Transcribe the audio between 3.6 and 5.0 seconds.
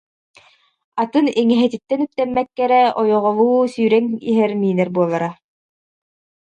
сүүрэн иһэн миинэр